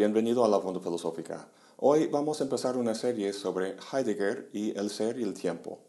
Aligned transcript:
bienvenido 0.00 0.46
a 0.46 0.48
la 0.48 0.58
Fonda 0.58 0.80
Filosófica. 0.80 1.46
Hoy 1.76 2.06
vamos 2.06 2.40
a 2.40 2.44
empezar 2.44 2.78
una 2.78 2.94
serie 2.94 3.34
sobre 3.34 3.76
Heidegger 3.92 4.48
y 4.50 4.70
el 4.78 4.88
ser 4.88 5.20
y 5.20 5.24
el 5.24 5.34
tiempo. 5.34 5.80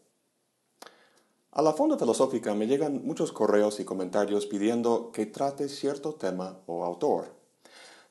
A 1.50 1.62
la 1.62 1.72
Fonda 1.72 1.96
Filosófica 1.96 2.52
me 2.52 2.66
llegan 2.66 3.06
muchos 3.06 3.32
correos 3.32 3.80
y 3.80 3.86
comentarios 3.86 4.44
pidiendo 4.44 5.12
que 5.12 5.24
trate 5.24 5.66
cierto 5.66 6.12
tema 6.16 6.58
o 6.66 6.84
autor. 6.84 7.34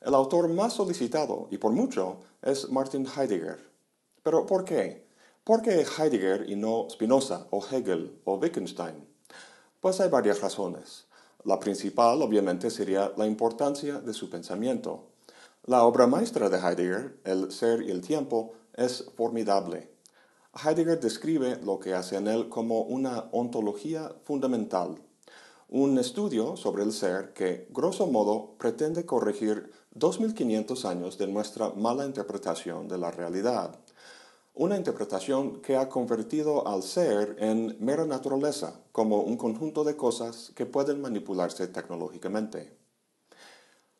El 0.00 0.14
autor 0.14 0.48
más 0.48 0.72
solicitado, 0.72 1.46
y 1.52 1.58
por 1.58 1.70
mucho, 1.70 2.18
es 2.42 2.68
Martin 2.68 3.06
Heidegger. 3.06 3.70
¿Pero 4.24 4.44
por 4.44 4.64
qué? 4.64 5.06
¿Por 5.44 5.62
qué 5.62 5.86
Heidegger 5.86 6.50
y 6.50 6.56
no 6.56 6.88
Spinoza 6.90 7.46
o 7.50 7.64
Hegel 7.64 8.20
o 8.24 8.38
Wittgenstein? 8.38 9.06
Pues 9.80 10.00
hay 10.00 10.10
varias 10.10 10.40
razones. 10.40 11.06
La 11.44 11.60
principal, 11.60 12.20
obviamente, 12.22 12.70
sería 12.70 13.12
la 13.16 13.26
importancia 13.28 14.00
de 14.00 14.12
su 14.12 14.28
pensamiento. 14.28 15.11
La 15.64 15.84
obra 15.84 16.08
maestra 16.08 16.48
de 16.50 16.58
Heidegger, 16.58 17.20
El 17.22 17.52
ser 17.52 17.82
y 17.82 17.92
el 17.92 18.00
tiempo, 18.00 18.54
es 18.74 19.04
formidable. 19.16 19.92
Heidegger 20.60 20.98
describe 20.98 21.60
lo 21.62 21.78
que 21.78 21.94
hace 21.94 22.16
en 22.16 22.26
él 22.26 22.48
como 22.48 22.80
una 22.80 23.28
ontología 23.30 24.12
fundamental, 24.24 24.96
un 25.68 25.98
estudio 25.98 26.56
sobre 26.56 26.82
el 26.82 26.92
ser 26.92 27.32
que, 27.32 27.68
grosso 27.70 28.08
modo, 28.08 28.56
pretende 28.58 29.06
corregir 29.06 29.70
2500 29.94 30.84
años 30.84 31.16
de 31.16 31.28
nuestra 31.28 31.70
mala 31.70 32.06
interpretación 32.06 32.88
de 32.88 32.98
la 32.98 33.12
realidad. 33.12 33.78
Una 34.54 34.76
interpretación 34.76 35.62
que 35.62 35.76
ha 35.76 35.88
convertido 35.88 36.66
al 36.66 36.82
ser 36.82 37.36
en 37.38 37.76
mera 37.78 38.04
naturaleza, 38.04 38.80
como 38.90 39.20
un 39.20 39.36
conjunto 39.36 39.84
de 39.84 39.94
cosas 39.94 40.50
que 40.56 40.66
pueden 40.66 41.00
manipularse 41.00 41.68
tecnológicamente. 41.68 42.82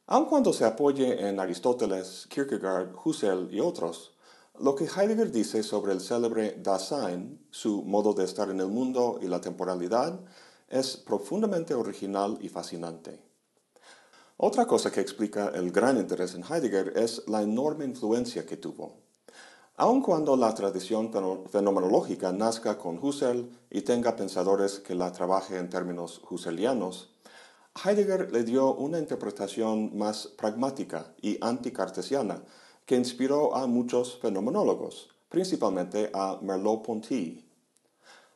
Aun 0.06 0.26
cuando 0.26 0.52
se 0.52 0.64
apoye 0.64 1.28
en 1.28 1.38
Aristóteles, 1.38 2.26
Kierkegaard, 2.28 2.94
Husserl 3.04 3.48
y 3.54 3.60
otros, 3.60 4.12
lo 4.58 4.74
que 4.74 4.84
Heidegger 4.84 5.30
dice 5.30 5.62
sobre 5.62 5.92
el 5.92 6.00
célebre 6.00 6.56
Dasein, 6.60 7.46
su 7.50 7.82
modo 7.82 8.12
de 8.12 8.24
estar 8.24 8.50
en 8.50 8.60
el 8.60 8.66
mundo 8.66 9.20
y 9.22 9.26
la 9.26 9.40
temporalidad, 9.40 10.20
es 10.68 10.96
profundamente 10.96 11.74
original 11.74 12.36
y 12.40 12.48
fascinante. 12.48 13.20
Otra 14.36 14.66
cosa 14.66 14.90
que 14.90 15.00
explica 15.00 15.52
el 15.54 15.70
gran 15.70 15.98
interés 15.98 16.34
en 16.34 16.42
Heidegger 16.42 16.94
es 16.96 17.22
la 17.28 17.42
enorme 17.42 17.84
influencia 17.84 18.44
que 18.44 18.56
tuvo. 18.56 18.96
Aun 19.76 20.02
cuando 20.02 20.36
la 20.36 20.52
tradición 20.52 21.12
fenomenológica 21.48 22.32
nazca 22.32 22.76
con 22.76 22.98
Husserl 22.98 23.48
y 23.70 23.82
tenga 23.82 24.16
pensadores 24.16 24.80
que 24.80 24.96
la 24.96 25.12
trabaje 25.12 25.58
en 25.58 25.70
términos 25.70 26.20
husserlianos, 26.28 27.11
Heidegger 27.74 28.30
le 28.30 28.44
dio 28.44 28.74
una 28.74 28.98
interpretación 28.98 29.96
más 29.96 30.26
pragmática 30.26 31.14
y 31.22 31.38
anticartesiana 31.40 32.44
que 32.84 32.96
inspiró 32.96 33.56
a 33.56 33.66
muchos 33.66 34.18
fenomenólogos, 34.20 35.08
principalmente 35.30 36.10
a 36.12 36.38
Merleau-Ponty. 36.42 37.44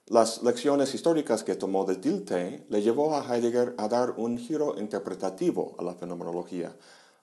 Las 0.07 0.43
lecciones 0.43 0.95
históricas 0.95 1.45
que 1.45 1.55
tomó 1.55 1.85
de 1.85 1.97
Dilthey 1.97 2.65
le 2.71 2.81
llevó 2.81 3.15
a 3.15 3.25
Heidegger 3.25 3.75
a 3.77 3.89
dar 3.89 4.15
un 4.17 4.39
giro 4.39 4.79
interpretativo 4.79 5.77
a 5.79 5.85
la 5.85 5.95
fenomenología, 5.95 6.75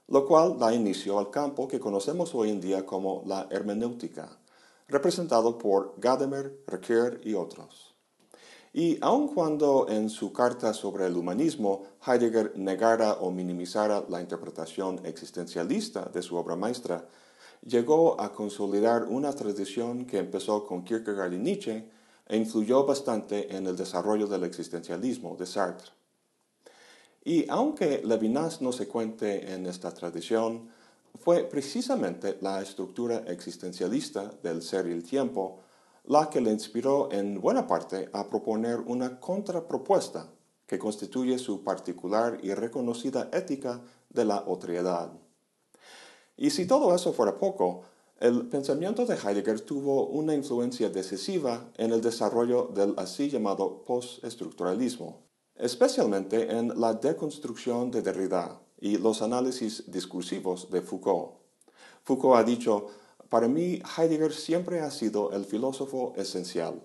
lo 0.08 0.28
cual 0.28 0.60
da 0.60 0.74
inicio 0.74 1.18
al 1.18 1.32
campo 1.32 1.68
que 1.68 1.80
conocemos 1.80 2.36
hoy 2.36 2.52
en 2.52 2.62
día 2.62 2.86
como 2.86 3.24
la 3.26 3.48
hermenéutica, 3.50 4.38
representado 4.88 5.58
por 5.58 5.96
Gadamer, 5.98 6.62
Ricoeur 6.68 7.20
y 7.24 7.34
otros. 7.34 7.93
Y 8.74 8.98
aun 9.02 9.28
cuando 9.28 9.88
en 9.88 10.10
su 10.10 10.34
carta 10.34 10.74
sobre 10.74 11.06
el 11.06 11.16
humanismo 11.16 11.84
Heidegger 12.06 12.58
negara 12.58 13.14
o 13.22 13.30
minimizara 13.30 14.04
la 14.10 14.20
interpretación 14.20 15.06
existencialista 15.06 16.10
de 16.12 16.24
su 16.24 16.36
obra 16.36 16.56
maestra, 16.56 17.08
llegó 17.64 18.20
a 18.20 18.34
consolidar 18.34 19.04
una 19.04 19.32
tradición 19.32 20.06
que 20.06 20.18
empezó 20.18 20.66
con 20.66 20.84
Kierkegaard 20.84 21.34
y 21.34 21.38
Nietzsche 21.38 21.88
e 22.28 22.36
influyó 22.36 22.84
bastante 22.84 23.56
en 23.56 23.68
el 23.68 23.76
desarrollo 23.76 24.26
del 24.26 24.44
existencialismo 24.44 25.36
de 25.36 25.46
Sartre. 25.46 25.92
Y 27.24 27.48
aunque 27.50 28.02
Levinas 28.04 28.62
no 28.62 28.72
se 28.72 28.88
cuente 28.88 29.54
en 29.54 29.68
esta 29.68 29.94
tradición, 29.94 30.70
fue 31.20 31.44
precisamente 31.44 32.38
la 32.42 32.62
estructura 32.62 33.24
existencialista 33.28 34.32
del 34.42 34.62
ser 34.62 34.88
y 34.88 34.92
el 34.92 35.04
tiempo 35.04 35.60
la 36.06 36.30
que 36.30 36.42
le 36.42 36.52
inspiró 36.52 37.12
en 37.12 37.40
buena 37.40 37.66
parte 37.66 38.10
a 38.14 38.30
proponer 38.30 38.80
una 38.80 39.20
contrapropuesta 39.20 40.30
que 40.68 40.80
constituye 40.80 41.38
su 41.38 41.64
particular 41.64 42.40
y 42.42 42.54
reconocida 42.54 43.30
ética 43.32 43.82
de 44.10 44.26
la 44.26 44.44
otredad. 44.48 45.12
Y 46.36 46.50
si 46.50 46.66
todo 46.66 46.94
eso 46.96 47.14
fuera 47.14 47.38
poco, 47.38 47.84
el 48.20 48.48
pensamiento 48.48 49.06
de 49.06 49.16
Heidegger 49.16 49.62
tuvo 49.62 50.08
una 50.08 50.34
influencia 50.34 50.90
decisiva 50.90 51.70
en 51.78 51.92
el 51.92 52.02
desarrollo 52.02 52.70
del 52.74 52.94
así 52.98 53.30
llamado 53.30 53.84
postestructuralismo, 53.86 55.20
especialmente 55.56 56.52
en 56.58 56.80
la 56.80 56.94
deconstrucción 56.94 57.92
de 57.92 58.02
Derrida 58.02 58.60
y 58.80 58.98
los 58.98 59.22
análisis 59.22 59.92
discursivos 59.92 60.70
de 60.70 60.82
Foucault. 60.82 61.34
Foucault 62.04 62.38
ha 62.38 62.44
dicho, 62.44 62.88
para 63.34 63.48
mí, 63.48 63.82
Heidegger 63.98 64.32
siempre 64.32 64.82
ha 64.82 64.92
sido 64.92 65.32
el 65.32 65.46
filósofo 65.46 66.14
esencial. 66.16 66.84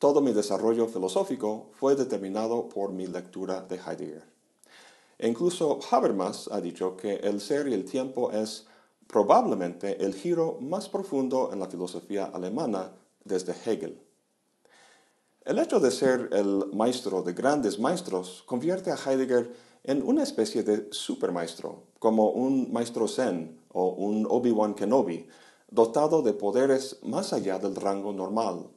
Todo 0.00 0.20
mi 0.20 0.32
desarrollo 0.32 0.88
filosófico 0.88 1.70
fue 1.74 1.94
determinado 1.94 2.68
por 2.68 2.90
mi 2.90 3.06
lectura 3.06 3.60
de 3.60 3.76
Heidegger. 3.76 4.24
E 5.16 5.28
incluso 5.28 5.78
Habermas 5.88 6.50
ha 6.50 6.60
dicho 6.60 6.96
que 6.96 7.14
el 7.22 7.40
ser 7.40 7.68
y 7.68 7.74
el 7.74 7.84
tiempo 7.84 8.32
es 8.32 8.66
probablemente 9.06 10.04
el 10.04 10.12
giro 10.12 10.58
más 10.60 10.88
profundo 10.88 11.50
en 11.52 11.60
la 11.60 11.68
filosofía 11.68 12.24
alemana 12.24 12.90
desde 13.22 13.52
Hegel. 13.52 14.02
El 15.44 15.60
hecho 15.60 15.78
de 15.78 15.92
ser 15.92 16.30
el 16.32 16.64
maestro 16.72 17.22
de 17.22 17.32
grandes 17.32 17.78
maestros 17.78 18.42
convierte 18.44 18.90
a 18.90 18.96
Heidegger 18.96 19.54
en 19.84 20.02
una 20.02 20.24
especie 20.24 20.64
de 20.64 20.88
supermaestro, 20.90 21.84
como 22.00 22.30
un 22.30 22.72
maestro 22.72 23.06
Zen 23.06 23.60
o 23.68 23.90
un 23.90 24.26
Obi-Wan 24.28 24.74
Kenobi, 24.74 25.28
dotado 25.68 26.22
de 26.22 26.32
poderes 26.32 26.98
más 27.02 27.32
allá 27.32 27.58
del 27.58 27.76
rango 27.76 28.12
normal. 28.12 28.68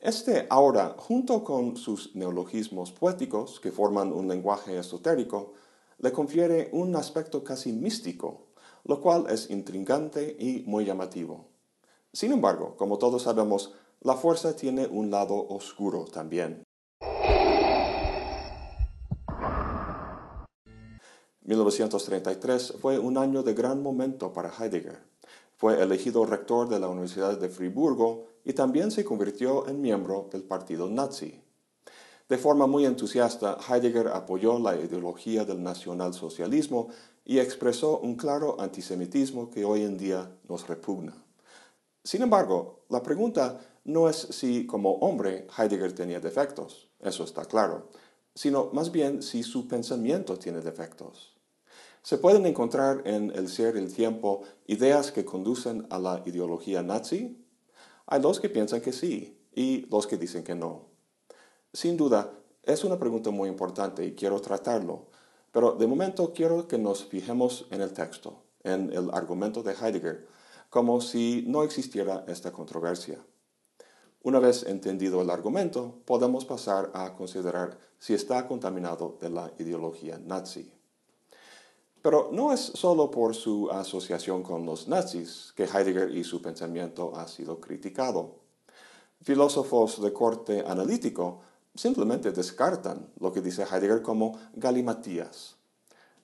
Este 0.00 0.46
ahora, 0.50 0.94
junto 0.98 1.42
con 1.44 1.76
sus 1.76 2.14
neologismos 2.14 2.92
poéticos, 2.92 3.58
que 3.58 3.72
forman 3.72 4.12
un 4.12 4.28
lenguaje 4.28 4.78
esotérico, 4.78 5.54
le 5.98 6.12
confiere 6.12 6.68
un 6.72 6.94
aspecto 6.96 7.42
casi 7.42 7.72
místico, 7.72 8.42
lo 8.84 9.00
cual 9.00 9.26
es 9.30 9.50
intrigante 9.50 10.36
y 10.38 10.62
muy 10.66 10.84
llamativo. 10.84 11.46
Sin 12.12 12.32
embargo, 12.32 12.76
como 12.76 12.98
todos 12.98 13.22
sabemos, 13.22 13.72
la 14.00 14.14
fuerza 14.14 14.54
tiene 14.54 14.86
un 14.86 15.10
lado 15.10 15.34
oscuro 15.48 16.04
también. 16.04 16.62
1933 21.44 22.74
fue 22.80 22.98
un 22.98 23.18
año 23.18 23.42
de 23.42 23.54
gran 23.54 23.82
momento 23.82 24.32
para 24.32 24.50
Heidegger. 24.50 25.13
Fue 25.64 25.82
elegido 25.82 26.26
rector 26.26 26.68
de 26.68 26.78
la 26.78 26.88
Universidad 26.88 27.38
de 27.38 27.48
Friburgo 27.48 28.26
y 28.44 28.52
también 28.52 28.90
se 28.90 29.02
convirtió 29.02 29.66
en 29.66 29.80
miembro 29.80 30.28
del 30.30 30.42
partido 30.42 30.90
nazi. 30.90 31.40
De 32.28 32.36
forma 32.36 32.66
muy 32.66 32.84
entusiasta, 32.84 33.56
Heidegger 33.66 34.08
apoyó 34.08 34.58
la 34.58 34.76
ideología 34.76 35.46
del 35.46 35.62
nacionalsocialismo 35.62 36.88
y 37.24 37.38
expresó 37.38 37.98
un 38.00 38.14
claro 38.16 38.60
antisemitismo 38.60 39.48
que 39.48 39.64
hoy 39.64 39.84
en 39.84 39.96
día 39.96 40.36
nos 40.50 40.68
repugna. 40.68 41.14
Sin 42.02 42.20
embargo, 42.20 42.84
la 42.90 43.02
pregunta 43.02 43.58
no 43.84 44.10
es 44.10 44.16
si 44.16 44.66
como 44.66 44.96
hombre 44.96 45.46
Heidegger 45.56 45.94
tenía 45.94 46.20
defectos, 46.20 46.90
eso 47.00 47.24
está 47.24 47.46
claro, 47.46 47.88
sino 48.34 48.68
más 48.74 48.92
bien 48.92 49.22
si 49.22 49.42
su 49.42 49.66
pensamiento 49.66 50.36
tiene 50.36 50.60
defectos. 50.60 51.33
Se 52.04 52.18
pueden 52.18 52.44
encontrar 52.44 53.00
en 53.06 53.32
El 53.34 53.48
ser 53.48 53.76
y 53.76 53.78
el 53.78 53.90
tiempo 53.90 54.42
ideas 54.66 55.10
que 55.10 55.24
conducen 55.24 55.86
a 55.88 55.98
la 55.98 56.22
ideología 56.26 56.82
nazi. 56.82 57.42
Hay 58.04 58.20
los 58.20 58.40
que 58.40 58.50
piensan 58.50 58.82
que 58.82 58.92
sí 58.92 59.40
y 59.54 59.86
los 59.90 60.06
que 60.06 60.18
dicen 60.18 60.44
que 60.44 60.54
no. 60.54 60.90
Sin 61.72 61.96
duda, 61.96 62.30
es 62.62 62.84
una 62.84 62.98
pregunta 62.98 63.30
muy 63.30 63.48
importante 63.48 64.04
y 64.04 64.14
quiero 64.14 64.38
tratarlo, 64.42 65.06
pero 65.50 65.72
de 65.72 65.86
momento 65.86 66.34
quiero 66.34 66.68
que 66.68 66.76
nos 66.76 67.06
fijemos 67.06 67.66
en 67.70 67.80
el 67.80 67.94
texto, 67.94 68.42
en 68.64 68.92
el 68.92 69.08
argumento 69.14 69.62
de 69.62 69.72
Heidegger, 69.72 70.28
como 70.68 71.00
si 71.00 71.42
no 71.46 71.62
existiera 71.62 72.26
esta 72.28 72.52
controversia. 72.52 73.18
Una 74.22 74.40
vez 74.40 74.64
entendido 74.64 75.22
el 75.22 75.30
argumento, 75.30 76.02
podemos 76.04 76.44
pasar 76.44 76.90
a 76.92 77.14
considerar 77.14 77.78
si 77.98 78.12
está 78.12 78.46
contaminado 78.46 79.16
de 79.22 79.30
la 79.30 79.54
ideología 79.58 80.18
nazi. 80.18 80.73
Pero 82.04 82.28
no 82.30 82.52
es 82.52 82.60
solo 82.60 83.10
por 83.10 83.34
su 83.34 83.70
asociación 83.70 84.42
con 84.42 84.66
los 84.66 84.88
nazis 84.88 85.54
que 85.56 85.64
Heidegger 85.64 86.14
y 86.14 86.22
su 86.22 86.42
pensamiento 86.42 87.16
ha 87.16 87.26
sido 87.26 87.62
criticado. 87.62 88.40
Filósofos 89.22 90.02
de 90.02 90.12
corte 90.12 90.62
analítico 90.66 91.40
simplemente 91.74 92.30
descartan 92.30 93.10
lo 93.18 93.32
que 93.32 93.40
dice 93.40 93.62
Heidegger 93.62 94.02
como 94.02 94.38
galimatías. 94.52 95.56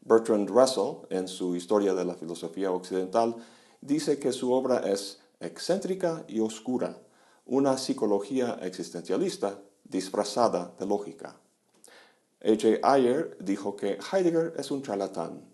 Bertrand 0.03 0.50
Russell, 0.50 1.06
en 1.09 1.27
su 1.27 1.56
Historia 1.56 1.94
de 1.94 2.05
la 2.05 2.15
Filosofía 2.15 2.71
Occidental, 2.73 3.37
dice 3.81 4.19
que 4.19 4.32
su 4.32 4.53
obra 4.53 4.81
es 4.81 5.21
excéntrica 5.41 6.27
y 6.29 6.41
oscura, 6.41 6.99
una 7.47 7.79
psicología 7.79 8.59
existencialista 8.61 9.59
disfrazada 9.85 10.75
de 10.79 10.85
lógica. 10.85 11.41
A.J. 12.43 12.81
Ayer 12.82 13.38
dijo 13.41 13.77
que 13.77 13.99
Heidegger 14.12 14.53
es 14.59 14.71
un 14.71 14.82
charlatán, 14.82 15.50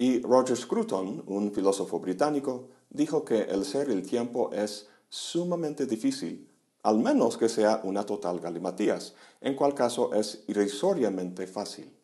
y 0.00 0.22
Roger 0.22 0.56
Scruton, 0.56 1.24
un 1.26 1.52
filósofo 1.52 2.00
británico, 2.00 2.68
dijo 2.88 3.22
que 3.22 3.42
el 3.42 3.66
ser 3.66 3.90
y 3.90 3.92
el 3.92 4.02
tiempo 4.02 4.50
es 4.50 4.88
sumamente 5.10 5.84
difícil, 5.84 6.48
al 6.82 6.98
menos 7.00 7.36
que 7.36 7.50
sea 7.50 7.82
una 7.84 8.06
total 8.06 8.40
galimatías, 8.40 9.14
en 9.42 9.54
cual 9.54 9.74
caso 9.74 10.14
es 10.14 10.42
irrisoriamente 10.46 11.46
fácil. 11.46 11.94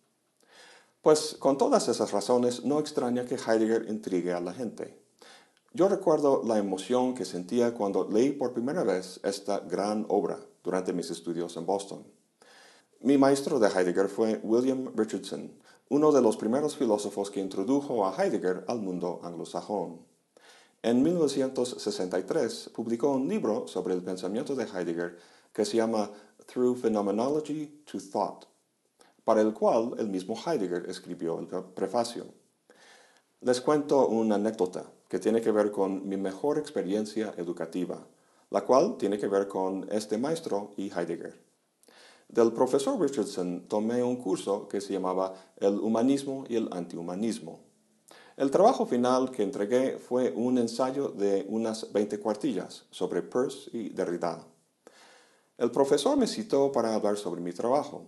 Pues 1.00 1.36
con 1.38 1.56
todas 1.56 1.88
esas 1.88 2.12
razones 2.12 2.66
no 2.66 2.80
extraña 2.80 3.24
que 3.24 3.36
Heidegger 3.36 3.86
intrigue 3.88 4.34
a 4.34 4.40
la 4.40 4.52
gente. 4.52 5.00
Yo 5.72 5.88
recuerdo 5.88 6.42
la 6.44 6.58
emoción 6.58 7.14
que 7.14 7.24
sentía 7.24 7.72
cuando 7.72 8.06
leí 8.10 8.32
por 8.32 8.52
primera 8.52 8.84
vez 8.84 9.20
esta 9.22 9.60
gran 9.60 10.04
obra 10.10 10.38
durante 10.62 10.92
mis 10.92 11.10
estudios 11.10 11.56
en 11.56 11.64
Boston. 11.64 12.04
Mi 13.00 13.16
maestro 13.16 13.58
de 13.58 13.68
Heidegger 13.68 14.08
fue 14.08 14.38
William 14.42 14.92
Richardson, 14.94 15.50
uno 15.88 16.10
de 16.10 16.20
los 16.20 16.36
primeros 16.36 16.76
filósofos 16.76 17.30
que 17.30 17.40
introdujo 17.40 18.06
a 18.06 18.14
Heidegger 18.16 18.64
al 18.66 18.80
mundo 18.80 19.20
anglosajón. 19.22 20.00
En 20.82 21.02
1963 21.02 22.70
publicó 22.74 23.10
un 23.10 23.28
libro 23.28 23.68
sobre 23.68 23.94
el 23.94 24.02
pensamiento 24.02 24.56
de 24.56 24.64
Heidegger 24.64 25.16
que 25.52 25.64
se 25.64 25.76
llama 25.76 26.10
Through 26.46 26.80
Phenomenology 26.80 27.84
to 27.90 27.98
Thought, 28.00 28.46
para 29.24 29.40
el 29.40 29.52
cual 29.52 29.94
el 29.98 30.08
mismo 30.08 30.34
Heidegger 30.34 30.90
escribió 30.90 31.38
el 31.38 31.46
prefacio. 31.46 32.26
Les 33.40 33.60
cuento 33.60 34.08
una 34.08 34.34
anécdota 34.34 34.90
que 35.08 35.20
tiene 35.20 35.40
que 35.40 35.52
ver 35.52 35.70
con 35.70 36.08
mi 36.08 36.16
mejor 36.16 36.58
experiencia 36.58 37.32
educativa, 37.36 38.04
la 38.50 38.64
cual 38.64 38.96
tiene 38.96 39.18
que 39.18 39.28
ver 39.28 39.46
con 39.46 39.86
este 39.92 40.18
maestro 40.18 40.72
y 40.76 40.90
Heidegger. 40.90 41.45
Del 42.28 42.52
profesor 42.52 43.00
Richardson 43.00 43.66
tomé 43.68 44.02
un 44.02 44.16
curso 44.16 44.68
que 44.68 44.80
se 44.80 44.92
llamaba 44.92 45.34
El 45.56 45.78
humanismo 45.78 46.44
y 46.48 46.56
el 46.56 46.68
antihumanismo. 46.72 47.60
El 48.36 48.50
trabajo 48.50 48.84
final 48.84 49.30
que 49.30 49.42
entregué 49.42 49.96
fue 49.98 50.32
un 50.36 50.58
ensayo 50.58 51.08
de 51.08 51.46
unas 51.48 51.92
20 51.92 52.18
cuartillas 52.18 52.84
sobre 52.90 53.22
Peirce 53.22 53.70
y 53.72 53.88
Derrida. 53.90 54.44
El 55.56 55.70
profesor 55.70 56.18
me 56.18 56.26
citó 56.26 56.70
para 56.72 56.94
hablar 56.94 57.16
sobre 57.16 57.40
mi 57.40 57.52
trabajo. 57.52 58.04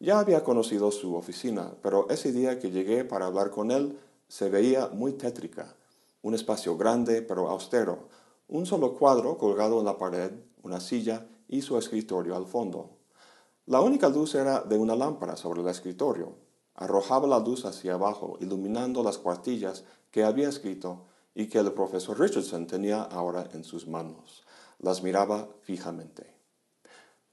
Ya 0.00 0.18
había 0.18 0.42
conocido 0.42 0.90
su 0.90 1.14
oficina, 1.16 1.74
pero 1.82 2.08
ese 2.08 2.32
día 2.32 2.58
que 2.58 2.70
llegué 2.70 3.04
para 3.04 3.26
hablar 3.26 3.50
con 3.50 3.70
él 3.70 3.98
se 4.26 4.48
veía 4.48 4.88
muy 4.88 5.12
tétrica. 5.12 5.74
Un 6.22 6.34
espacio 6.34 6.78
grande 6.78 7.20
pero 7.20 7.50
austero, 7.50 8.08
un 8.48 8.64
solo 8.64 8.94
cuadro 8.94 9.36
colgado 9.36 9.80
en 9.80 9.84
la 9.84 9.98
pared, 9.98 10.30
una 10.62 10.80
silla 10.80 11.26
y 11.48 11.60
su 11.60 11.76
escritorio 11.76 12.34
al 12.36 12.46
fondo. 12.46 13.01
La 13.66 13.80
única 13.80 14.08
luz 14.08 14.34
era 14.34 14.60
de 14.62 14.76
una 14.76 14.96
lámpara 14.96 15.36
sobre 15.36 15.62
el 15.62 15.68
escritorio, 15.68 16.34
arrojaba 16.74 17.28
la 17.28 17.38
luz 17.38 17.64
hacia 17.64 17.94
abajo, 17.94 18.36
iluminando 18.40 19.04
las 19.04 19.18
cuartillas 19.18 19.84
que 20.10 20.24
había 20.24 20.48
escrito 20.48 21.04
y 21.32 21.46
que 21.46 21.58
el 21.58 21.72
profesor 21.72 22.18
Richardson 22.18 22.66
tenía 22.66 23.02
ahora 23.02 23.48
en 23.52 23.62
sus 23.62 23.86
manos. 23.86 24.42
Las 24.80 25.04
miraba 25.04 25.48
fijamente. 25.60 26.34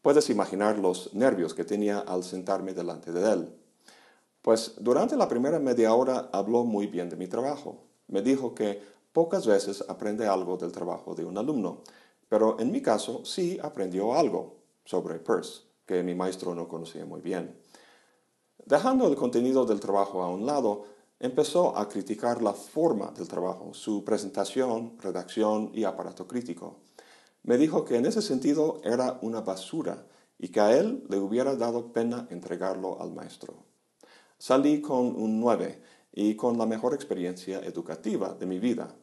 Puedes 0.03 0.29
imaginar 0.29 0.77
los 0.77 1.15
nervios 1.15 1.55
que 1.55 1.65
tenía 1.65 1.97
al 1.97 2.23
sentarme 2.23 2.73
delante 2.73 3.11
de 3.11 3.31
él. 3.31 3.55
Pues 4.43 4.75
durante 4.79 5.17
la 5.17 5.27
primera 5.27 5.57
media 5.57 5.95
hora 5.95 6.29
habló 6.31 6.63
muy 6.63 6.85
bien 6.85 7.09
de 7.09 7.17
mi 7.17 7.27
trabajo. 7.27 7.83
Me 8.07 8.21
dijo 8.21 8.53
que 8.53 8.81
pocas 9.13 9.47
veces 9.47 9.83
aprende 9.87 10.27
algo 10.27 10.57
del 10.57 10.71
trabajo 10.71 11.15
de 11.15 11.25
un 11.25 11.39
alumno, 11.39 11.81
pero 12.29 12.59
en 12.59 12.71
mi 12.71 12.83
caso 12.83 13.25
sí 13.25 13.59
aprendió 13.61 14.13
algo 14.13 14.57
sobre 14.85 15.19
Peirce, 15.19 15.68
que 15.89 16.03
mi 16.03 16.13
maestro 16.13 16.53
no 16.53 16.67
conocía 16.67 17.03
muy 17.03 17.19
bien. 17.19 17.57
Dejando 18.63 19.07
el 19.07 19.15
contenido 19.15 19.65
del 19.65 19.79
trabajo 19.79 20.21
a 20.21 20.29
un 20.29 20.45
lado, 20.45 20.85
empezó 21.19 21.75
a 21.75 21.89
criticar 21.89 22.43
la 22.43 22.53
forma 22.53 23.09
del 23.17 23.27
trabajo, 23.27 23.73
su 23.73 24.05
presentación, 24.05 24.99
redacción 24.99 25.71
y 25.73 25.85
aparato 25.85 26.27
crítico. 26.27 26.77
Me 27.41 27.57
dijo 27.57 27.85
que 27.85 27.95
en 27.95 28.05
ese 28.05 28.21
sentido 28.21 28.79
era 28.83 29.17
una 29.23 29.41
basura 29.41 30.05
y 30.37 30.49
que 30.49 30.59
a 30.59 30.77
él 30.77 31.03
le 31.09 31.17
hubiera 31.17 31.55
dado 31.55 31.91
pena 31.91 32.27
entregarlo 32.29 33.01
al 33.01 33.11
maestro. 33.11 33.55
Salí 34.37 34.81
con 34.81 35.15
un 35.15 35.39
9 35.39 35.81
y 36.13 36.35
con 36.35 36.59
la 36.59 36.67
mejor 36.67 36.93
experiencia 36.93 37.61
educativa 37.61 38.35
de 38.35 38.45
mi 38.45 38.59
vida. 38.59 38.95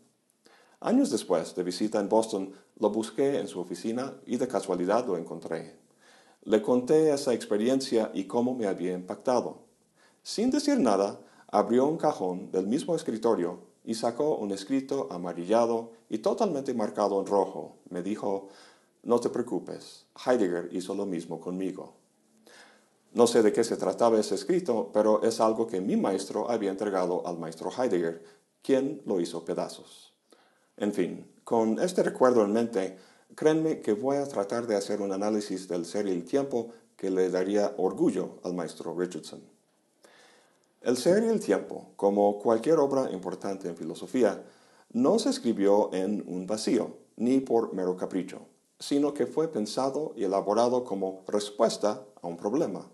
Años 0.79 1.11
después 1.11 1.53
de 1.56 1.65
visita 1.65 1.99
en 1.99 2.09
Boston, 2.09 2.53
lo 2.79 2.91
busqué 2.91 3.41
en 3.41 3.49
su 3.49 3.59
oficina 3.59 4.15
y 4.25 4.37
de 4.37 4.47
casualidad 4.47 5.05
lo 5.05 5.17
encontré. 5.17 5.86
Le 6.47 6.63
conté 6.63 7.13
esa 7.13 7.35
experiencia 7.35 8.13
y 8.15 8.25
cómo 8.29 8.55
me 8.55 8.69
había 8.69 8.93
impactado. 8.93 9.65
Sin 10.23 10.53
decir 10.53 10.79
nada, 10.79 11.19
abrió 11.49 11.87
un 11.87 11.97
cajón 11.97 12.53
del 12.53 12.69
mismo 12.69 12.95
escritorio 12.95 13.59
y 13.85 13.95
sacó 13.95 14.37
un 14.37 14.53
escrito 14.53 15.09
amarillado 15.11 15.91
y 16.09 16.19
totalmente 16.19 16.73
marcado 16.73 17.21
en 17.21 17.27
rojo. 17.27 17.79
Me 17.91 18.01
dijo, 18.01 18.47
no 19.03 19.19
te 19.19 19.29
preocupes, 19.29 20.07
Heidegger 20.25 20.69
hizo 20.71 20.95
lo 20.95 21.05
mismo 21.05 21.41
conmigo. 21.41 21.95
No 23.13 23.27
sé 23.27 23.43
de 23.43 23.53
qué 23.53 23.65
se 23.65 23.77
trataba 23.77 24.21
ese 24.21 24.37
escrito, 24.37 24.91
pero 24.93 25.25
es 25.25 25.41
algo 25.41 25.67
que 25.67 25.81
mi 25.81 25.97
maestro 25.97 26.49
había 26.49 26.71
entregado 26.71 27.27
al 27.27 27.39
maestro 27.39 27.73
Heidegger, 27.77 28.23
quien 28.63 29.03
lo 29.05 29.21
hizo 29.21 29.45
pedazos. 29.45 30.15
En 30.77 30.93
fin, 30.93 31.29
con 31.43 31.81
este 31.81 32.05
recuerdo 32.05 32.45
en 32.45 32.53
mente, 32.53 32.99
créanme 33.34 33.81
que 33.81 33.93
voy 33.93 34.17
a 34.17 34.26
tratar 34.26 34.67
de 34.67 34.76
hacer 34.76 35.00
un 35.00 35.12
análisis 35.12 35.69
del 35.69 35.84
ser 35.84 36.06
y 36.06 36.12
el 36.12 36.25
tiempo 36.25 36.70
que 36.96 37.11
le 37.11 37.31
daría 37.31 37.75
orgullo 37.76 38.38
al 38.43 38.55
maestro 38.55 38.94
Richardson. 38.96 39.40
El 40.82 40.96
ser 40.96 41.25
y 41.25 41.28
el 41.28 41.40
tiempo, 41.40 41.90
como 41.96 42.38
cualquier 42.38 42.78
obra 42.78 43.11
importante 43.11 43.69
en 43.69 43.76
filosofía, 43.76 44.43
no 44.93 45.19
se 45.19 45.31
escribió 45.31 45.93
en 45.93 46.25
un 46.26 46.46
vacío, 46.46 46.96
ni 47.17 47.40
por 47.40 47.75
mero 47.75 47.96
capricho, 47.96 48.42
sino 48.78 49.12
que 49.12 49.26
fue 49.26 49.49
pensado 49.49 50.12
y 50.16 50.25
elaborado 50.25 50.85
como 50.85 51.25
respuesta 51.26 52.04
a 52.23 52.26
un 52.26 52.37
problema. 52.37 52.88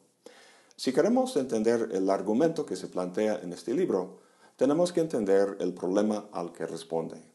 Si 0.77 0.93
queremos 0.93 1.37
entender 1.37 1.91
el 1.93 2.09
argumento 2.09 2.65
que 2.65 2.77
se 2.77 2.89
plantea 2.89 3.41
en 3.43 3.53
este 3.53 3.75
libro, 3.75 4.19
tenemos 4.57 4.93
que 4.93 5.01
entender 5.01 5.57
el 5.61 5.75
problema 5.75 6.29
al 6.33 6.53
que 6.53 6.67
responde. 6.67 7.32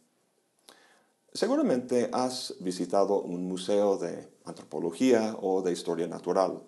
Seguramente 1.34 2.10
has 2.14 2.56
visitado 2.60 3.22
un 3.22 3.48
museo 3.48 3.98
de 3.98 4.28
antropología 4.46 5.36
o 5.42 5.62
de 5.62 5.72
historia 5.72 6.08
natural. 6.08 6.64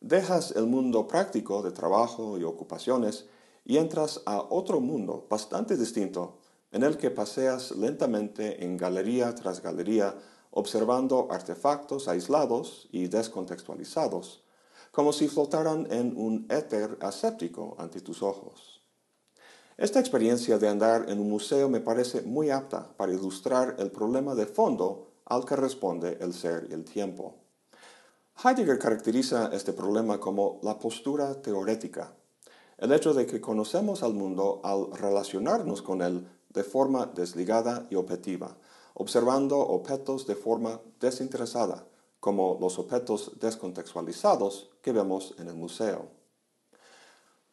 Dejas 0.00 0.52
el 0.52 0.66
mundo 0.66 1.08
práctico 1.08 1.62
de 1.62 1.72
trabajo 1.72 2.38
y 2.38 2.44
ocupaciones 2.44 3.26
y 3.64 3.78
entras 3.78 4.22
a 4.26 4.40
otro 4.40 4.80
mundo 4.80 5.26
bastante 5.28 5.76
distinto 5.76 6.38
en 6.70 6.82
el 6.82 6.96
que 6.96 7.10
paseas 7.10 7.72
lentamente 7.72 8.64
en 8.64 8.76
galería 8.76 9.34
tras 9.34 9.62
galería 9.62 10.14
observando 10.50 11.28
artefactos 11.30 12.08
aislados 12.08 12.88
y 12.92 13.08
descontextualizados, 13.08 14.42
como 14.90 15.12
si 15.12 15.28
flotaran 15.28 15.86
en 15.90 16.16
un 16.16 16.46
éter 16.50 16.98
aséptico 17.00 17.74
ante 17.78 18.00
tus 18.00 18.22
ojos. 18.22 18.81
Esta 19.78 20.00
experiencia 20.00 20.58
de 20.58 20.68
andar 20.68 21.06
en 21.08 21.18
un 21.18 21.30
museo 21.30 21.68
me 21.68 21.80
parece 21.80 22.20
muy 22.22 22.50
apta 22.50 22.92
para 22.96 23.12
ilustrar 23.12 23.76
el 23.78 23.90
problema 23.90 24.34
de 24.34 24.44
fondo 24.44 25.12
al 25.24 25.46
que 25.46 25.56
responde 25.56 26.18
el 26.20 26.34
ser 26.34 26.66
y 26.70 26.74
el 26.74 26.84
tiempo. 26.84 27.36
Heidegger 28.44 28.78
caracteriza 28.78 29.50
este 29.52 29.72
problema 29.72 30.20
como 30.20 30.60
la 30.62 30.78
postura 30.78 31.40
teorética, 31.40 32.12
el 32.76 32.92
hecho 32.92 33.14
de 33.14 33.24
que 33.24 33.40
conocemos 33.40 34.02
al 34.02 34.12
mundo 34.12 34.60
al 34.62 34.92
relacionarnos 34.92 35.80
con 35.80 36.02
él 36.02 36.28
de 36.50 36.64
forma 36.64 37.06
desligada 37.06 37.86
y 37.88 37.94
objetiva, 37.94 38.56
observando 38.94 39.58
objetos 39.58 40.26
de 40.26 40.34
forma 40.34 40.80
desinteresada, 41.00 41.86
como 42.20 42.58
los 42.60 42.78
objetos 42.78 43.32
descontextualizados 43.40 44.70
que 44.82 44.92
vemos 44.92 45.34
en 45.38 45.48
el 45.48 45.54
museo. 45.54 46.21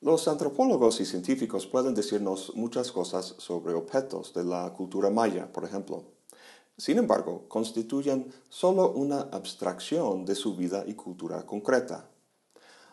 Los 0.01 0.29
antropólogos 0.29 1.01
y 1.01 1.05
científicos 1.05 1.67
pueden 1.67 1.93
decirnos 1.93 2.53
muchas 2.55 2.89
cosas 2.89 3.35
sobre 3.37 3.73
objetos 3.73 4.33
de 4.33 4.45
la 4.45 4.71
cultura 4.71 5.09
maya, 5.09 5.51
por 5.51 5.65
ejemplo. 5.65 6.05
Sin 6.77 6.97
embargo, 6.97 7.43
constituyen 7.49 8.31
solo 8.47 8.93
una 8.93 9.19
abstracción 9.33 10.23
de 10.23 10.35
su 10.35 10.55
vida 10.55 10.85
y 10.87 10.93
cultura 10.93 11.45
concreta. 11.45 12.09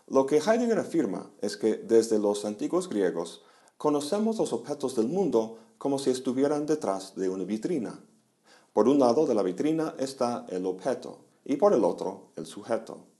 Lo 0.08 0.26
que 0.26 0.38
Heidegger 0.38 0.80
afirma 0.80 1.30
es 1.40 1.56
que 1.56 1.76
desde 1.76 2.18
los 2.18 2.44
antiguos 2.44 2.88
griegos 2.88 3.44
conocemos 3.78 4.38
los 4.38 4.52
objetos 4.52 4.96
del 4.96 5.06
mundo 5.06 5.58
como 5.78 6.00
si 6.00 6.10
estuvieran 6.10 6.66
detrás 6.66 7.14
de 7.14 7.28
una 7.28 7.44
vitrina. 7.44 8.00
Por 8.72 8.88
un 8.88 8.98
lado 8.98 9.26
de 9.26 9.34
la 9.36 9.44
vitrina 9.44 9.94
está 10.00 10.44
el 10.48 10.66
objeto 10.66 11.18
y 11.44 11.54
por 11.54 11.72
el 11.72 11.84
otro 11.84 12.32
el 12.34 12.46
sujeto. 12.46 13.15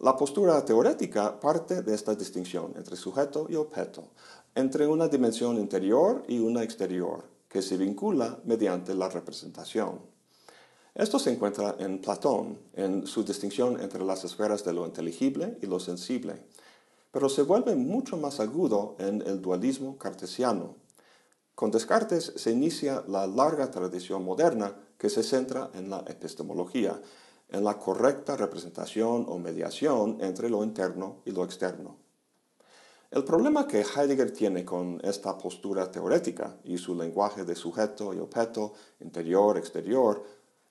La 0.00 0.16
postura 0.16 0.64
teorética 0.64 1.38
parte 1.38 1.82
de 1.82 1.94
esta 1.94 2.14
distinción 2.14 2.72
entre 2.76 2.96
sujeto 2.96 3.46
y 3.48 3.56
objeto, 3.56 4.08
entre 4.54 4.86
una 4.86 5.06
dimensión 5.06 5.58
interior 5.58 6.24
y 6.26 6.38
una 6.40 6.62
exterior, 6.62 7.24
que 7.48 7.62
se 7.62 7.76
vincula 7.76 8.40
mediante 8.44 8.94
la 8.94 9.08
representación. 9.08 10.00
Esto 10.94 11.18
se 11.18 11.32
encuentra 11.32 11.76
en 11.78 12.00
Platón, 12.00 12.58
en 12.74 13.06
su 13.06 13.22
distinción 13.22 13.80
entre 13.80 14.04
las 14.04 14.24
esferas 14.24 14.64
de 14.64 14.72
lo 14.72 14.86
inteligible 14.86 15.56
y 15.62 15.66
lo 15.66 15.78
sensible, 15.78 16.42
pero 17.10 17.28
se 17.28 17.42
vuelve 17.42 17.76
mucho 17.76 18.16
más 18.16 18.40
agudo 18.40 18.96
en 18.98 19.22
el 19.22 19.40
dualismo 19.40 19.98
cartesiano. 19.98 20.76
Con 21.54 21.70
Descartes 21.70 22.32
se 22.36 22.50
inicia 22.50 23.04
la 23.06 23.26
larga 23.26 23.70
tradición 23.70 24.24
moderna 24.24 24.74
que 24.98 25.10
se 25.10 25.22
centra 25.22 25.70
en 25.74 25.90
la 25.90 26.04
epistemología, 26.08 27.00
en 27.52 27.64
la 27.64 27.78
correcta 27.78 28.36
representación 28.36 29.26
o 29.28 29.38
mediación 29.38 30.18
entre 30.20 30.48
lo 30.48 30.64
interno 30.64 31.22
y 31.24 31.30
lo 31.30 31.44
externo. 31.44 31.98
El 33.10 33.24
problema 33.24 33.68
que 33.68 33.82
Heidegger 33.82 34.32
tiene 34.32 34.64
con 34.64 34.98
esta 35.04 35.36
postura 35.36 35.90
teórica 35.90 36.56
y 36.64 36.78
su 36.78 36.94
lenguaje 36.94 37.44
de 37.44 37.54
sujeto 37.54 38.14
y 38.14 38.18
objeto, 38.18 38.72
interior, 39.00 39.58
exterior, 39.58 40.24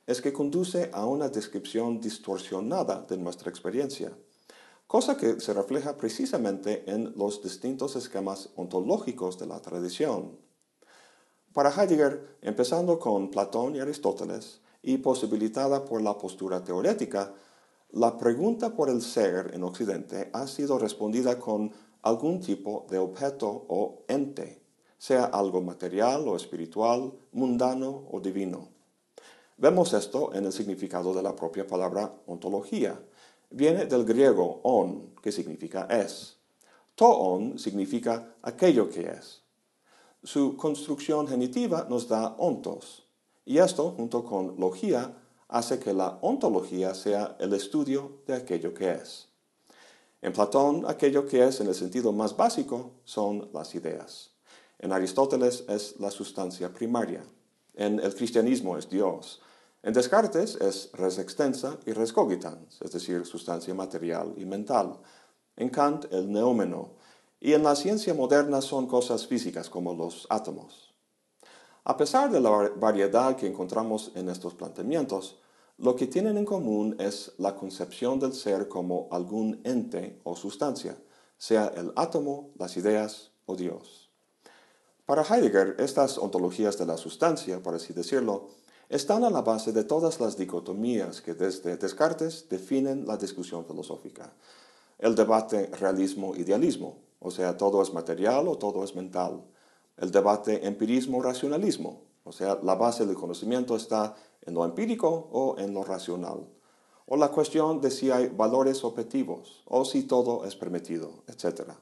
es 0.07 0.23
que 0.23 0.33
conduce 0.33 0.89
a 0.91 1.05
una 1.05 1.29
descripción 1.29 2.01
distorsionada 2.01 3.05
de 3.07 3.17
nuestra 3.17 3.51
experiencia, 3.51 4.11
cosa 4.87 5.17
que 5.17 5.39
se 5.39 5.53
refleja 5.53 5.95
precisamente 5.95 6.83
en 6.91 7.13
los 7.15 7.43
distintos 7.43 7.95
esquemas 7.95 8.49
ontológicos 8.55 9.37
de 9.37 9.45
la 9.45 9.61
tradición. 9.61 10.39
Para 11.53 11.69
Heidegger, 11.69 12.37
empezando 12.41 12.97
con 12.97 13.29
Platón 13.29 13.75
y 13.75 13.81
Aristóteles, 13.81 14.60
y 14.83 14.97
posibilitada 14.97 15.85
por 15.85 16.01
la 16.01 16.17
postura 16.17 16.63
teórica, 16.63 17.33
la 17.91 18.17
pregunta 18.17 18.73
por 18.73 18.89
el 18.89 19.01
ser 19.01 19.51
en 19.53 19.63
Occidente 19.63 20.29
ha 20.33 20.47
sido 20.47 20.79
respondida 20.79 21.37
con 21.39 21.71
algún 22.01 22.39
tipo 22.39 22.87
de 22.89 22.97
objeto 22.97 23.65
o 23.67 24.03
ente, 24.07 24.61
sea 24.97 25.25
algo 25.25 25.61
material 25.61 26.27
o 26.27 26.35
espiritual, 26.35 27.11
mundano 27.31 28.07
o 28.11 28.19
divino. 28.19 28.69
Vemos 29.57 29.93
esto 29.93 30.33
en 30.33 30.45
el 30.45 30.53
significado 30.53 31.13
de 31.13 31.21
la 31.21 31.35
propia 31.35 31.67
palabra 31.67 32.11
ontología. 32.25 32.99
Viene 33.51 33.85
del 33.85 34.05
griego 34.05 34.61
on, 34.63 35.13
que 35.21 35.31
significa 35.31 35.85
es. 35.89 36.37
Toon 36.95 37.59
significa 37.59 38.35
aquello 38.41 38.89
que 38.89 39.09
es. 39.09 39.43
Su 40.23 40.55
construcción 40.55 41.27
genitiva 41.27 41.85
nos 41.89 42.07
da 42.07 42.35
ontos, 42.37 43.07
y 43.45 43.57
esto, 43.57 43.91
junto 43.91 44.23
con 44.23 44.59
logía, 44.59 45.17
hace 45.47 45.79
que 45.79 45.93
la 45.93 46.19
ontología 46.21 46.93
sea 46.93 47.35
el 47.39 47.53
estudio 47.53 48.21
de 48.25 48.35
aquello 48.35 48.73
que 48.73 48.91
es. 48.91 49.27
En 50.21 50.33
Platón, 50.33 50.85
aquello 50.87 51.25
que 51.25 51.43
es 51.47 51.59
en 51.61 51.67
el 51.67 51.75
sentido 51.75 52.11
más 52.11 52.37
básico 52.37 52.91
son 53.03 53.49
las 53.53 53.73
ideas. 53.73 54.31
En 54.77 54.91
Aristóteles 54.91 55.65
es 55.67 55.99
la 55.99 56.11
sustancia 56.11 56.73
primaria. 56.73 57.23
En 57.73 57.99
el 57.99 58.13
cristianismo 58.13 58.77
es 58.77 58.89
Dios. 58.89 59.41
En 59.83 59.93
Descartes 59.93 60.55
es 60.61 60.91
res 60.93 61.17
extensa 61.17 61.79
y 61.87 61.93
res 61.93 62.13
cogitans, 62.13 62.79
es 62.81 62.91
decir, 62.91 63.25
sustancia 63.25 63.73
material 63.73 64.33
y 64.37 64.45
mental. 64.45 64.99
En 65.55 65.69
Kant 65.69 66.05
el 66.11 66.31
neómeno. 66.31 66.91
Y 67.39 67.53
en 67.53 67.63
la 67.63 67.75
ciencia 67.75 68.13
moderna 68.13 68.61
son 68.61 68.85
cosas 68.85 69.25
físicas 69.25 69.69
como 69.69 69.95
los 69.95 70.27
átomos. 70.29 70.90
A 71.83 71.97
pesar 71.97 72.31
de 72.31 72.39
la 72.39 72.71
variedad 72.75 73.35
que 73.35 73.47
encontramos 73.47 74.11
en 74.13 74.29
estos 74.29 74.53
planteamientos, 74.53 75.39
lo 75.79 75.95
que 75.95 76.05
tienen 76.05 76.37
en 76.37 76.45
común 76.45 76.95
es 76.99 77.31
la 77.39 77.55
concepción 77.55 78.19
del 78.19 78.33
ser 78.33 78.67
como 78.67 79.07
algún 79.09 79.61
ente 79.63 80.19
o 80.23 80.35
sustancia, 80.35 80.95
sea 81.39 81.73
el 81.75 81.91
átomo, 81.95 82.51
las 82.59 82.77
ideas 82.77 83.31
o 83.47 83.55
Dios. 83.55 84.11
Para 85.07 85.23
Heidegger, 85.23 85.75
estas 85.79 86.19
ontologías 86.19 86.77
de 86.77 86.85
la 86.85 86.97
sustancia, 86.97 87.63
por 87.63 87.73
así 87.73 87.93
decirlo, 87.93 88.49
están 88.87 89.23
a 89.23 89.31
la 89.31 89.41
base 89.41 89.71
de 89.71 89.83
todas 89.83 90.19
las 90.19 90.37
dicotomías 90.37 91.19
que 91.21 91.33
desde 91.33 91.77
Descartes 91.77 92.47
definen 92.47 93.07
la 93.07 93.17
discusión 93.17 93.65
filosófica. 93.65 94.31
El 94.99 95.15
debate 95.15 95.71
realismo-idealismo, 95.79 96.99
o 97.19 97.31
sea, 97.31 97.57
todo 97.57 97.81
es 97.81 97.91
material 97.91 98.47
o 98.47 98.59
todo 98.59 98.83
es 98.83 98.95
mental. 98.95 99.41
El 100.01 100.09
debate 100.09 100.65
empirismo-racionalismo, 100.65 102.01
o 102.23 102.31
sea, 102.31 102.57
la 102.63 102.73
base 102.73 103.05
del 103.05 103.15
conocimiento 103.15 103.75
está 103.75 104.15
en 104.41 104.55
lo 104.55 104.65
empírico 104.65 105.29
o 105.31 105.59
en 105.59 105.75
lo 105.75 105.83
racional. 105.83 106.49
O 107.05 107.17
la 107.17 107.29
cuestión 107.29 107.81
de 107.81 107.91
si 107.91 108.09
hay 108.09 108.29
valores 108.29 108.83
objetivos 108.83 109.61
o 109.67 109.85
si 109.85 110.01
todo 110.03 110.43
es 110.45 110.55
permitido, 110.55 111.23
etc. 111.27 111.73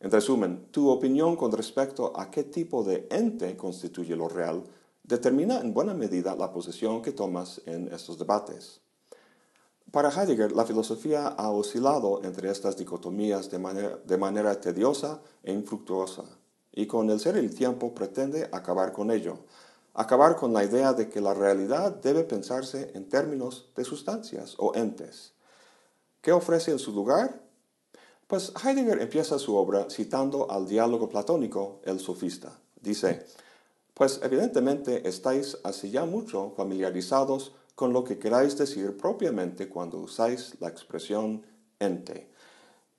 En 0.00 0.10
resumen, 0.10 0.66
tu 0.72 0.90
opinión 0.90 1.36
con 1.36 1.52
respecto 1.52 2.12
a 2.18 2.28
qué 2.28 2.42
tipo 2.42 2.82
de 2.82 3.06
ente 3.08 3.56
constituye 3.56 4.16
lo 4.16 4.28
real 4.28 4.64
determina 5.04 5.60
en 5.60 5.72
buena 5.72 5.94
medida 5.94 6.34
la 6.34 6.52
posición 6.52 7.02
que 7.02 7.12
tomas 7.12 7.62
en 7.66 7.86
estos 7.92 8.18
debates. 8.18 8.80
Para 9.92 10.10
Heidegger, 10.10 10.50
la 10.50 10.64
filosofía 10.64 11.28
ha 11.28 11.50
oscilado 11.50 12.24
entre 12.24 12.50
estas 12.50 12.76
dicotomías 12.76 13.48
de 13.48 13.60
manera, 13.60 13.96
de 13.96 14.16
manera 14.16 14.60
tediosa 14.60 15.20
e 15.44 15.52
infructuosa, 15.52 16.24
y 16.72 16.86
con 16.86 17.10
el 17.10 17.20
ser 17.20 17.36
y 17.36 17.40
el 17.40 17.54
tiempo 17.54 17.94
pretende 17.94 18.48
acabar 18.52 18.92
con 18.92 19.10
ello, 19.10 19.38
acabar 19.94 20.36
con 20.36 20.52
la 20.52 20.64
idea 20.64 20.92
de 20.92 21.08
que 21.08 21.20
la 21.20 21.34
realidad 21.34 21.96
debe 21.96 22.24
pensarse 22.24 22.90
en 22.94 23.08
términos 23.08 23.70
de 23.76 23.84
sustancias 23.84 24.54
o 24.58 24.74
entes. 24.74 25.32
¿Qué 26.20 26.32
ofrece 26.32 26.70
en 26.70 26.78
su 26.78 26.92
lugar? 26.92 27.40
Pues 28.26 28.52
Heidegger 28.64 29.02
empieza 29.02 29.38
su 29.38 29.54
obra 29.56 29.90
citando 29.90 30.50
al 30.50 30.66
diálogo 30.66 31.08
platónico, 31.08 31.80
el 31.84 32.00
sofista. 32.00 32.58
Dice, 32.80 33.26
pues 33.92 34.20
evidentemente 34.22 35.06
estáis 35.06 35.58
así 35.64 35.90
ya 35.90 36.06
mucho 36.06 36.52
familiarizados 36.56 37.52
con 37.74 37.92
lo 37.92 38.04
que 38.04 38.18
queráis 38.18 38.56
decir 38.56 38.96
propiamente 38.96 39.68
cuando 39.68 39.98
usáis 39.98 40.54
la 40.60 40.68
expresión 40.68 41.44
ente. 41.78 42.30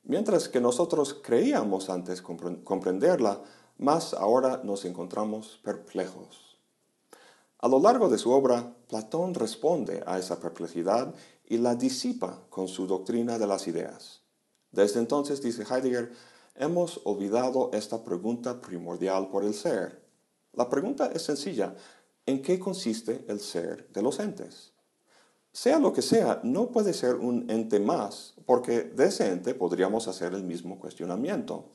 Mientras 0.04 0.50
que 0.50 0.60
nosotros 0.60 1.14
creíamos 1.14 1.90
antes 1.90 2.22
comprenderla, 2.22 3.42
más 3.78 4.14
ahora 4.14 4.62
nos 4.64 4.86
encontramos 4.86 5.60
perplejos. 5.64 6.58
A 7.60 7.68
lo 7.68 7.80
largo 7.80 8.10
de 8.10 8.18
su 8.18 8.32
obra, 8.32 8.76
Platón 8.90 9.34
responde 9.34 10.04
a 10.06 10.20
esa 10.20 10.40
perplejidad 10.40 11.14
y 11.46 11.58
la 11.58 11.76
disipa 11.76 12.42
con 12.50 12.68
su 12.68 12.88
doctrina 12.88 13.40
de 13.40 13.48
las 13.48 13.68
ideas. 13.68 14.22
Desde 14.72 15.00
entonces, 15.00 15.42
dice 15.42 15.64
Heidegger, 15.64 16.12
hemos 16.56 17.00
olvidado 17.06 17.70
esta 17.74 18.04
pregunta 18.04 18.60
primordial 18.60 19.30
por 19.30 19.46
el 19.46 19.54
ser. 19.54 20.04
La 20.54 20.70
pregunta 20.70 21.12
es 21.14 21.22
sencilla, 21.22 21.76
¿en 22.26 22.42
qué 22.42 22.60
consiste 22.60 23.24
el 23.28 23.40
ser 23.40 23.88
de 23.94 24.02
los 24.02 24.20
entes? 24.20 24.74
Sea 25.52 25.78
lo 25.78 25.94
que 25.94 26.02
sea, 26.02 26.42
no 26.44 26.72
puede 26.72 26.94
ser 26.94 27.16
un 27.16 27.50
ente 27.50 27.80
más, 27.80 28.34
porque 28.46 28.82
de 28.82 29.06
ese 29.06 29.30
ente 29.30 29.54
podríamos 29.54 30.08
hacer 30.08 30.34
el 30.34 30.44
mismo 30.44 30.80
cuestionamiento. 30.80 31.70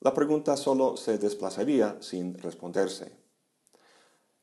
La 0.00 0.12
pregunta 0.12 0.56
solo 0.56 0.96
se 0.96 1.18
desplazaría 1.18 1.96
sin 2.00 2.36
responderse. 2.38 3.16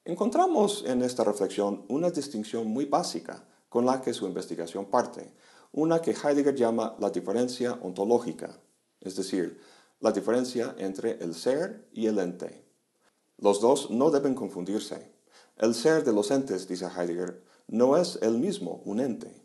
Encontramos 0.03 0.83
en 0.87 1.03
esta 1.03 1.23
reflexión 1.23 1.85
una 1.87 2.09
distinción 2.09 2.67
muy 2.67 2.85
básica 2.85 3.45
con 3.69 3.85
la 3.85 4.01
que 4.01 4.13
su 4.13 4.25
investigación 4.25 4.85
parte, 4.85 5.33
una 5.71 6.01
que 6.01 6.11
Heidegger 6.11 6.55
llama 6.55 6.95
la 6.99 7.11
diferencia 7.11 7.73
ontológica, 7.81 8.59
es 8.99 9.15
decir, 9.15 9.61
la 9.99 10.11
diferencia 10.11 10.75
entre 10.79 11.23
el 11.23 11.35
ser 11.35 11.87
y 11.93 12.07
el 12.07 12.17
ente. 12.17 12.65
Los 13.37 13.61
dos 13.61 13.91
no 13.91 14.09
deben 14.09 14.35
confundirse. 14.35 15.11
El 15.57 15.75
ser 15.75 16.03
de 16.03 16.11
los 16.11 16.31
entes, 16.31 16.67
dice 16.67 16.87
Heidegger, 16.87 17.43
no 17.67 17.95
es 17.95 18.17
el 18.21 18.39
mismo 18.39 18.81
un 18.85 18.99
ente. 18.99 19.41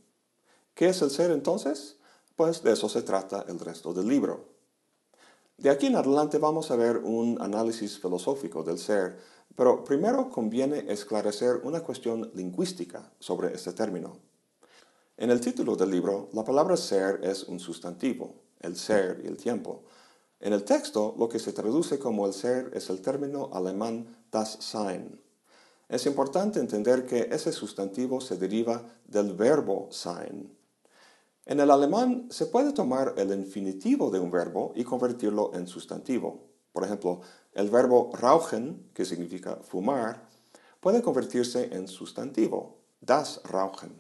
¿Qué 0.75 0.89
es 0.89 1.03
el 1.03 1.11
ser 1.11 1.31
entonces? 1.31 1.99
Pues 2.35 2.63
de 2.63 2.73
eso 2.73 2.89
se 2.89 3.03
trata 3.03 3.45
el 3.49 3.61
resto 3.61 3.93
del 3.93 4.09
libro. 4.09 4.56
De 5.59 5.71
aquí 5.71 5.87
en 5.87 5.97
adelante 5.97 6.39
vamos 6.39 6.71
a 6.71 6.77
ver 6.77 6.99
un 6.99 7.41
análisis 7.41 7.99
filosófico 7.99 8.63
del 8.63 8.79
ser 8.79 9.17
pero 9.57 9.83
primero 9.83 10.31
conviene 10.31 10.85
esclarecer 10.89 11.61
una 11.65 11.81
cuestión 11.81 12.31
lingüística 12.35 13.11
sobre 13.19 13.55
este 13.55 13.73
término. 13.73 14.19
En 15.17 15.31
el 15.31 15.41
título 15.41 15.77
del 15.77 15.91
libro, 15.91 16.29
la 16.35 16.45
palabra 16.45 16.77
ser 16.77 17.21
es 17.25 17.45
un 17.45 17.59
sustantivo, 17.59 18.35
el 18.61 18.77
ser 18.77 19.23
y 19.25 19.29
el 19.29 19.39
tiempo. 19.39 19.85
En 20.41 20.53
el 20.53 20.63
texto, 20.65 21.15
lo 21.19 21.29
que 21.31 21.39
se 21.39 21.55
traduce 21.55 21.99
como 21.99 22.27
el 22.27 22.35
ser 22.35 22.71
es 22.75 22.91
el 22.91 23.01
término 23.01 23.49
alemán 23.55 24.07
das 24.31 24.59
Sein. 24.61 25.19
Es 25.89 26.05
importante 26.05 26.61
entender 26.61 27.07
que 27.07 27.29
ese 27.33 27.53
sustantivo 27.53 28.21
se 28.21 28.37
deriva 28.37 28.83
del 29.07 29.33
verbo 29.33 29.89
sein. 29.91 30.55
En 31.47 31.61
el 31.61 31.71
alemán 31.71 32.27
se 32.31 32.47
puede 32.47 32.73
tomar 32.73 33.15
el 33.17 33.33
infinitivo 33.33 34.11
de 34.11 34.19
un 34.19 34.31
verbo 34.31 34.73
y 34.75 34.85
convertirlo 34.85 35.53
en 35.55 35.67
sustantivo. 35.67 36.51
Por 36.73 36.85
ejemplo, 36.85 37.21
el 37.53 37.71
verbo 37.71 38.11
rauchen, 38.13 38.91
que 38.93 39.05
significa 39.05 39.57
fumar, 39.63 40.29
puede 40.81 41.03
convertirse 41.03 41.71
en 41.73 41.87
sustantivo, 41.87 42.79
das 43.01 43.41
rauchen, 43.45 43.95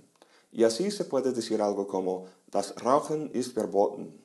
y 0.50 0.64
así 0.64 0.90
se 0.90 1.04
puede 1.04 1.32
decir 1.32 1.62
algo 1.62 1.86
como 1.86 2.26
Das 2.50 2.74
Rauchen 2.82 3.30
ist 3.34 3.54
verboten. 3.54 4.24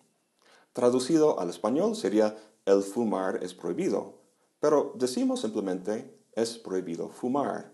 Traducido 0.73 1.39
al 1.39 1.49
español 1.49 1.95
sería 1.95 2.37
el 2.65 2.81
fumar 2.83 3.43
es 3.43 3.53
prohibido, 3.53 4.19
pero 4.59 4.93
decimos 4.95 5.41
simplemente 5.41 6.15
es 6.33 6.57
prohibido 6.57 7.09
fumar, 7.09 7.73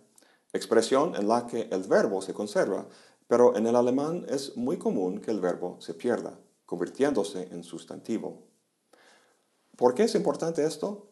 expresión 0.53 1.15
en 1.15 1.27
la 1.27 1.45
que 1.45 1.67
el 1.71 1.83
verbo 1.83 2.21
se 2.21 2.33
conserva, 2.33 2.87
pero 3.27 3.55
en 3.55 3.67
el 3.67 3.75
alemán 3.75 4.25
es 4.29 4.55
muy 4.55 4.77
común 4.77 5.19
que 5.19 5.31
el 5.31 5.39
verbo 5.39 5.77
se 5.79 5.93
pierda, 5.93 6.39
convirtiéndose 6.65 7.49
en 7.51 7.63
sustantivo. 7.63 8.43
¿Por 9.75 9.93
qué 9.93 10.03
es 10.03 10.15
importante 10.15 10.65
esto? 10.65 11.07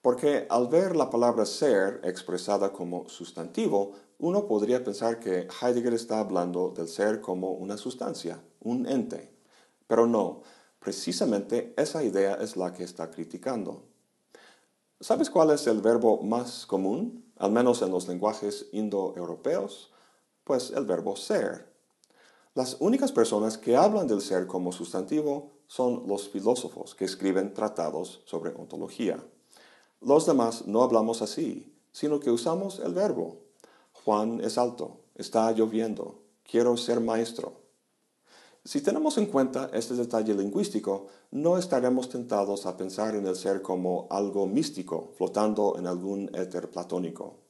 Porque 0.00 0.46
al 0.50 0.66
ver 0.66 0.96
la 0.96 1.10
palabra 1.10 1.46
ser 1.46 2.00
expresada 2.02 2.72
como 2.72 3.08
sustantivo, 3.08 3.92
uno 4.18 4.46
podría 4.46 4.82
pensar 4.82 5.20
que 5.20 5.46
Heidegger 5.60 5.94
está 5.94 6.18
hablando 6.18 6.70
del 6.70 6.88
ser 6.88 7.20
como 7.20 7.52
una 7.52 7.76
sustancia, 7.76 8.42
un 8.60 8.86
ente. 8.88 9.32
Pero 9.86 10.06
no, 10.06 10.42
precisamente 10.80 11.74
esa 11.76 12.02
idea 12.02 12.34
es 12.34 12.56
la 12.56 12.72
que 12.72 12.82
está 12.82 13.10
criticando. 13.10 13.84
¿Sabes 15.00 15.30
cuál 15.30 15.50
es 15.50 15.66
el 15.66 15.80
verbo 15.80 16.22
más 16.22 16.66
común, 16.66 17.24
al 17.36 17.52
menos 17.52 17.82
en 17.82 17.90
los 17.90 18.08
lenguajes 18.08 18.68
indoeuropeos? 18.72 19.91
Pues 20.44 20.70
el 20.70 20.84
verbo 20.86 21.16
ser. 21.16 21.72
Las 22.54 22.76
únicas 22.80 23.12
personas 23.12 23.56
que 23.56 23.76
hablan 23.76 24.08
del 24.08 24.20
ser 24.20 24.46
como 24.46 24.72
sustantivo 24.72 25.52
son 25.66 26.04
los 26.06 26.28
filósofos 26.28 26.94
que 26.94 27.04
escriben 27.04 27.54
tratados 27.54 28.20
sobre 28.26 28.50
ontología. 28.54 29.24
Los 30.00 30.26
demás 30.26 30.66
no 30.66 30.82
hablamos 30.82 31.22
así, 31.22 31.74
sino 31.92 32.20
que 32.20 32.30
usamos 32.30 32.80
el 32.80 32.92
verbo. 32.92 33.38
Juan 34.04 34.40
es 34.42 34.58
alto, 34.58 35.00
está 35.14 35.52
lloviendo, 35.52 36.22
quiero 36.42 36.76
ser 36.76 37.00
maestro. 37.00 37.62
Si 38.64 38.80
tenemos 38.80 39.18
en 39.18 39.26
cuenta 39.26 39.70
este 39.72 39.94
detalle 39.94 40.34
lingüístico, 40.34 41.06
no 41.30 41.58
estaremos 41.58 42.08
tentados 42.08 42.66
a 42.66 42.76
pensar 42.76 43.14
en 43.16 43.26
el 43.26 43.34
ser 43.34 43.62
como 43.62 44.06
algo 44.10 44.46
místico 44.46 45.12
flotando 45.16 45.76
en 45.78 45.86
algún 45.86 46.30
éter 46.34 46.70
platónico. 46.70 47.41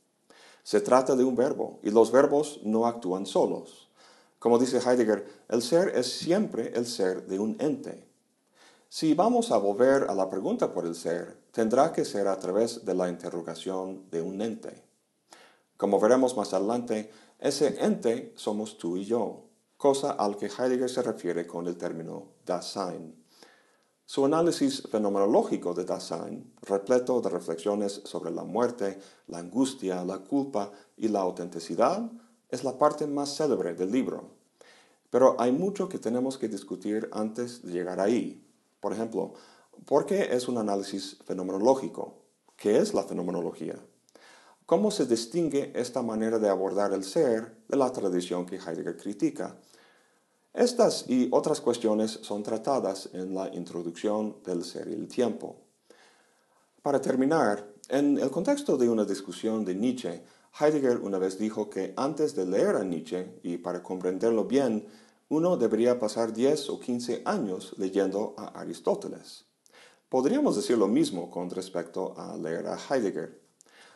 Se 0.62 0.81
trata 0.81 1.16
de 1.16 1.25
un 1.25 1.35
verbo, 1.35 1.81
y 1.83 1.90
los 1.90 2.12
verbos 2.12 2.61
no 2.62 2.87
actúan 2.87 3.26
solos. 3.26 3.88
Como 4.38 4.59
dice 4.59 4.78
Heidegger, 4.78 5.26
el 5.49 5.62
ser 5.62 5.97
es 5.97 6.12
siempre 6.12 6.73
el 6.75 6.87
ser 6.87 7.26
de 7.26 7.38
un 7.38 7.57
ente. 7.61 8.07
Si 8.88 9.14
vamos 9.14 9.50
a 9.52 9.57
volver 9.57 10.04
a 10.11 10.14
la 10.14 10.28
pregunta 10.28 10.73
por 10.73 10.85
el 10.85 10.95
ser, 10.95 11.38
tendrá 11.50 11.92
que 11.92 12.04
ser 12.04 12.28
a 12.28 12.38
través 12.38 12.85
de 12.85 12.95
la 12.95 13.09
interrogación 13.09 14.11
de 14.11 14.21
un 14.21 14.42
ente. 14.42 14.83
Como 15.76 15.99
veremos 15.99 16.37
más 16.37 16.52
adelante, 16.52 17.11
ese 17.38 17.85
ente 17.85 18.33
somos 18.37 18.78
tú 18.78 18.97
y 18.97 19.04
yo, 19.04 19.45
cosa 19.76 20.12
al 20.12 20.37
que 20.37 20.47
Heidegger 20.47 20.90
se 20.90 21.02
refiere 21.02 21.47
con 21.47 21.66
el 21.66 21.76
término 21.76 22.33
Dasein. 22.45 23.21
Su 24.04 24.25
análisis 24.25 24.82
fenomenológico 24.90 25.75
de 25.75 25.85
Dasein, 25.85 26.52
repleto 26.62 27.21
de 27.21 27.30
reflexiones 27.30 28.02
sobre 28.04 28.30
la 28.30 28.44
muerte, 28.44 28.99
la 29.28 29.38
angustia, 29.38 30.04
la 30.04 30.18
culpa 30.18 30.71
y 30.97 31.09
la 31.09 31.21
autenticidad, 31.21 32.11
es 32.49 32.64
la 32.64 32.76
parte 32.76 33.06
más 33.06 33.37
célebre 33.37 33.75
del 33.75 33.90
libro. 33.90 34.30
Pero 35.11 35.37
hay 35.38 35.52
mucho 35.52 35.88
que 35.88 35.99
tenemos 35.99 36.37
que 36.37 36.49
discutir 36.49 37.09
antes 37.12 37.62
de 37.62 37.73
llegar 37.73 38.00
ahí, 38.00 38.44
por 38.82 38.92
ejemplo, 38.92 39.35
¿por 39.87 40.06
qué 40.06 40.35
es 40.35 40.49
un 40.49 40.59
análisis 40.59 41.18
fenomenológico? 41.25 42.14
¿Qué 42.56 42.78
es 42.78 42.94
la 42.94 43.04
fenomenología? 43.04 43.76
¿Cómo 44.66 44.90
se 44.90 45.06
distingue 45.06 45.73
esta 45.76 46.02
manera 46.02 46.40
de 46.40 46.49
abordar 46.49 46.92
el 46.92 47.04
ser 47.04 47.56
de 47.68 47.76
la 47.76 47.92
tradición 47.92 48.44
que 48.44 48.56
Heidegger 48.56 48.97
critica? 48.97 49.56
Estas 50.54 51.06
y 51.08 51.28
otras 51.30 51.62
cuestiones 51.62 52.18
son 52.22 52.42
tratadas 52.42 53.08
en 53.14 53.34
la 53.34 53.48
introducción 53.54 54.36
del 54.44 54.64
ser 54.64 54.88
y 54.88 54.92
el 54.92 55.08
tiempo. 55.08 55.56
Para 56.82 57.00
terminar, 57.00 57.66
en 57.88 58.18
el 58.18 58.30
contexto 58.30 58.76
de 58.76 58.90
una 58.90 59.06
discusión 59.06 59.64
de 59.64 59.74
Nietzsche, 59.74 60.22
Heidegger 60.60 60.98
una 60.98 61.16
vez 61.16 61.38
dijo 61.38 61.70
que 61.70 61.94
antes 61.96 62.34
de 62.34 62.44
leer 62.44 62.76
a 62.76 62.84
Nietzsche, 62.84 63.40
y 63.42 63.56
para 63.56 63.82
comprenderlo 63.82 64.44
bien, 64.44 64.86
uno 65.30 65.56
debería 65.56 65.98
pasar 65.98 66.34
10 66.34 66.68
o 66.68 66.78
15 66.78 67.22
años 67.24 67.74
leyendo 67.78 68.34
a 68.36 68.60
Aristóteles. 68.60 69.46
Podríamos 70.10 70.56
decir 70.56 70.76
lo 70.76 70.88
mismo 70.88 71.30
con 71.30 71.48
respecto 71.48 72.12
a 72.18 72.36
leer 72.36 72.66
a 72.66 72.76
Heidegger. 72.76 73.40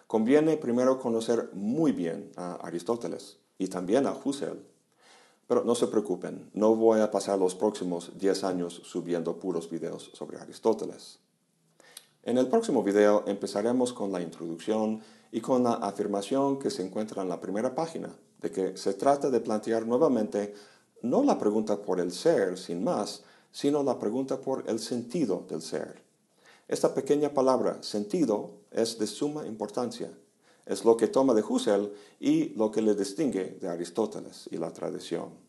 Conviene 0.07 0.57
primero 0.57 0.99
conocer 0.99 1.51
muy 1.53 1.93
bien 1.93 2.33
a 2.37 2.55
Aristóteles 2.55 3.37
y 3.59 3.69
también 3.69 4.07
a 4.07 4.15
Husserl. 4.15 4.76
Pero 5.47 5.65
no 5.65 5.75
se 5.75 5.87
preocupen, 5.87 6.51
no 6.55 6.75
voy 6.75 7.01
a 7.01 7.11
pasar 7.11 7.39
los 7.39 7.55
próximos 7.55 8.13
10 8.19 8.45
años 8.45 8.81
subiendo 8.85 9.39
puros 9.39 9.71
videos 9.71 10.11
sobre 10.13 10.39
Aristóteles. 10.39 11.21
En 12.25 12.39
el 12.39 12.49
próximo 12.49 12.83
video 12.83 13.23
empezaremos 13.27 13.93
con 13.93 14.11
la 14.11 14.21
introducción 14.21 15.01
y 15.31 15.41
con 15.41 15.63
la 15.63 15.75
afirmación 15.75 16.59
que 16.59 16.71
se 16.71 16.85
encuentra 16.85 17.23
en 17.23 17.29
la 17.29 17.41
primera 17.41 17.75
página, 17.75 18.13
de 18.41 18.51
que 18.51 18.77
se 18.77 18.95
trata 18.95 19.31
de 19.31 19.41
plantear 19.41 19.87
nuevamente 19.87 20.55
no 21.03 21.23
la 21.23 21.39
pregunta 21.39 21.81
por 21.81 22.01
el 22.01 22.11
ser, 22.11 22.59
sin 22.59 22.83
más, 22.83 23.23
sino 23.53 23.83
la 23.83 23.99
pregunta 23.99 24.41
por 24.41 24.69
el 24.69 24.81
sentido 24.81 25.45
del 25.49 25.63
ser. 25.63 26.03
Esta 26.69 26.93
pequeña 26.95 27.33
palabra, 27.33 27.83
sentido, 27.83 28.51
es 28.73 28.99
de 28.99 29.07
suma 29.07 29.47
importancia. 29.47 30.11
Es 30.67 30.85
lo 30.85 30.97
que 30.97 31.07
toma 31.07 31.33
de 31.33 31.43
Husserl 31.43 31.93
y 32.21 32.51
lo 32.51 32.71
que 32.71 32.83
le 32.83 32.95
distingue 32.95 33.57
de 33.61 33.69
Aristóteles 33.69 34.49
y 34.51 34.59
la 34.59 34.73
tradición. 34.73 35.46